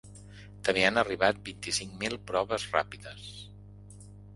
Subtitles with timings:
[0.69, 3.33] També han arribat vint-i-cinc mil proves ràpides.